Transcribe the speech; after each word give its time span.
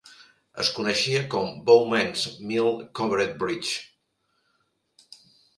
Es 0.61 0.69
coneixia 0.77 1.19
com 1.33 1.51
Bowman's 1.67 2.23
Mill 2.53 2.73
Covered 3.01 3.37
Bridge. 3.45 5.17